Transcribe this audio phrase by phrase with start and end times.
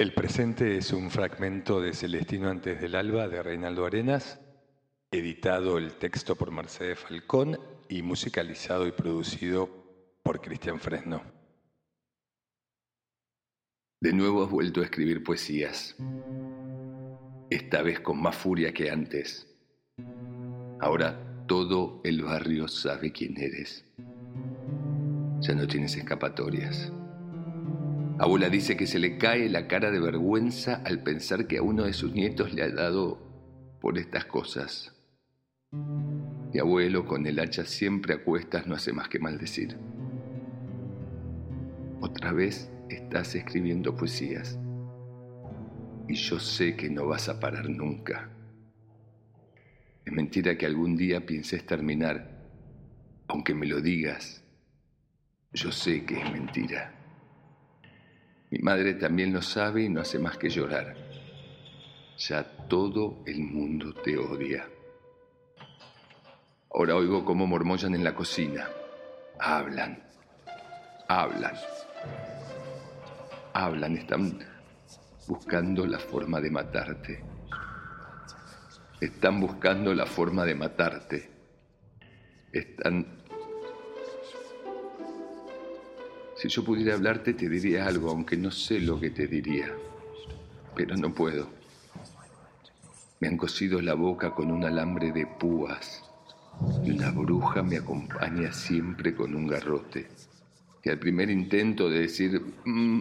[0.00, 4.40] El presente es un fragmento de Celestino antes del alba de Reinaldo Arenas,
[5.10, 9.68] editado el texto por Mercedes Falcón y musicalizado y producido
[10.22, 11.22] por Cristian Fresno.
[14.00, 15.94] De nuevo has vuelto a escribir poesías,
[17.50, 19.54] esta vez con más furia que antes.
[20.80, 23.84] Ahora todo el barrio sabe quién eres.
[25.40, 26.90] Ya no tienes escapatorias.
[28.20, 31.84] Abuela dice que se le cae la cara de vergüenza al pensar que a uno
[31.84, 33.18] de sus nietos le ha dado
[33.80, 34.94] por estas cosas.
[36.52, 39.78] Mi abuelo con el hacha siempre a cuestas no hace más que maldecir.
[42.02, 44.58] Otra vez estás escribiendo poesías
[46.06, 48.28] y yo sé que no vas a parar nunca.
[50.04, 52.44] Es mentira que algún día pienses terminar,
[53.28, 54.44] aunque me lo digas.
[55.54, 56.99] Yo sé que es mentira.
[58.50, 60.96] Mi madre también lo sabe y no hace más que llorar.
[62.18, 64.68] Ya todo el mundo te odia.
[66.72, 68.68] Ahora oigo cómo mormollan en la cocina.
[69.38, 70.02] Hablan,
[71.08, 71.54] hablan,
[73.52, 74.38] hablan, están
[75.26, 77.24] buscando la forma de matarte.
[79.00, 81.30] Están buscando la forma de matarte.
[82.52, 83.19] Están
[86.40, 89.76] Si yo pudiera hablarte te diría algo, aunque no sé lo que te diría.
[90.74, 91.50] Pero no puedo.
[93.20, 96.02] Me han cosido la boca con un alambre de púas
[96.82, 100.06] y una bruja me acompaña siempre con un garrote.
[100.82, 103.00] Que al primer intento de decir, mm",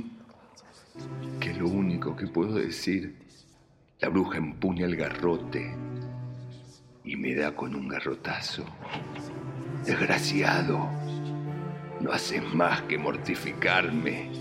[1.40, 3.16] que lo único que puedo decir,
[4.02, 5.78] la bruja empuña el garrote
[7.06, 8.66] y me da con un garrotazo.
[9.86, 10.99] Desgraciado
[12.02, 14.32] no haces más que mortificarme.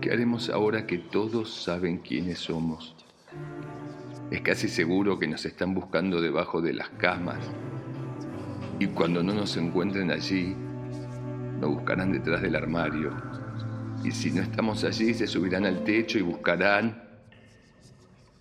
[0.00, 2.96] ¿Qué haremos ahora que todos saben quiénes somos?
[4.30, 7.38] Es casi seguro que nos están buscando debajo de las camas
[8.78, 10.56] y cuando no nos encuentren allí,
[11.60, 13.12] nos buscarán detrás del armario.
[14.02, 17.00] Y si no estamos allí, se subirán al techo y buscarán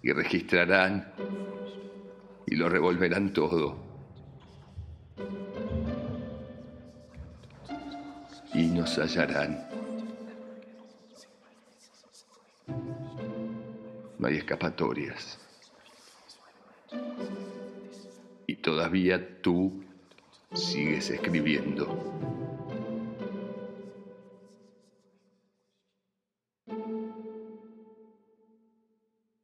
[0.01, 1.13] y registrarán
[2.47, 3.77] y lo revolverán todo.
[8.53, 9.67] Y nos hallarán.
[14.19, 15.39] No hay escapatorias.
[18.47, 19.83] Y todavía tú
[20.53, 22.50] sigues escribiendo.